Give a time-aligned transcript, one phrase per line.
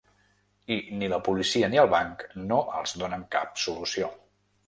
[0.75, 4.13] I ni la policia ni el banc no els donen cap solució.